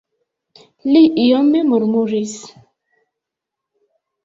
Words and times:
Li 0.91 1.01
iome 1.25 1.61
murmuris. 1.67 2.35